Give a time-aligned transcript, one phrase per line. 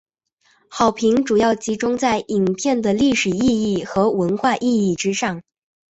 [0.67, 5.43] 好评主要集中在影片的历史意义和文化意义之上。